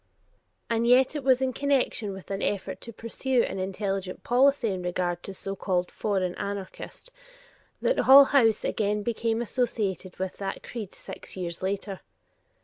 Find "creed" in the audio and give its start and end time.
10.63-10.95